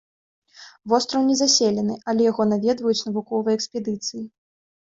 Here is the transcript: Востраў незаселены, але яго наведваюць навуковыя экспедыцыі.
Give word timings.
Востраў 0.93 1.21
незаселены, 1.31 1.99
але 2.11 2.21
яго 2.31 2.43
наведваюць 2.55 3.05
навуковыя 3.11 3.53
экспедыцыі. 3.61 4.27